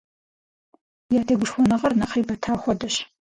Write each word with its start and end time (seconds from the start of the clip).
Я 1.19 1.21
тегушхуэныгъэр 1.27 1.93
нэхъри 1.99 2.23
бэта 2.29 2.51
хуэдэщ. 2.61 2.95